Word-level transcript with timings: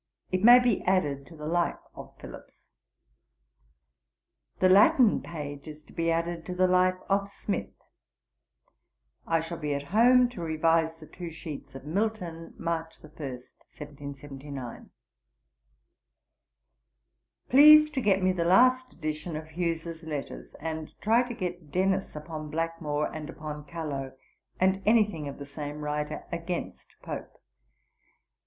It 0.31 0.43
may 0.43 0.57
be 0.57 0.81
added 0.85 1.27
to 1.27 1.35
the 1.37 1.45
Life 1.45 1.77
of 1.93 2.17
Philips. 2.17 2.65
The 4.57 4.67
Latin 4.67 5.21
page 5.21 5.67
is 5.67 5.83
to 5.83 5.93
be 5.93 6.09
added 6.09 6.43
to 6.47 6.55
the 6.55 6.67
Life 6.67 6.97
of 7.07 7.29
Smith. 7.29 7.75
I 9.27 9.41
shall 9.41 9.59
be 9.59 9.75
at 9.75 9.83
home 9.93 10.27
to 10.29 10.41
revise 10.41 10.95
the 10.95 11.05
two 11.05 11.29
sheets 11.29 11.75
of 11.75 11.85
Milton. 11.85 12.55
March 12.57 12.99
1, 12.99 13.11
1779.' 13.11 14.89
'Please 17.47 17.91
to 17.91 18.01
get 18.01 18.23
me 18.23 18.31
the 18.31 18.43
last 18.43 18.93
edition 18.93 19.35
of 19.35 19.49
Hughes's 19.49 20.03
Letters; 20.03 20.51
and 20.59 20.99
try 20.99 21.21
to 21.21 21.33
get 21.35 21.69
Dennis 21.69 22.15
upon 22.15 22.49
Blackmore, 22.49 23.05
and 23.13 23.29
upon 23.29 23.65
Calo, 23.65 24.13
and 24.59 24.81
any 24.83 25.03
thing 25.05 25.27
of 25.27 25.37
the 25.37 25.45
same 25.45 25.81
writer 25.81 26.25
against 26.31 26.95
Pope. 27.03 27.39